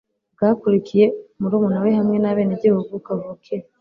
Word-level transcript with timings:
bwakurikiye 0.35 1.05
murumuna 1.39 1.77
we 1.83 1.89
hamwe 1.97 2.17
nabenegihugu 2.19 2.93
kavukire 3.05 3.63